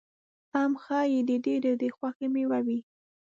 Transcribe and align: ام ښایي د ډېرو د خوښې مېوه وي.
ام 0.61 0.71
ښایي 0.83 1.19
د 1.29 1.31
ډېرو 1.45 1.71
د 1.81 1.83
خوښې 1.95 2.27
مېوه 2.33 2.59
وي. 2.65 2.79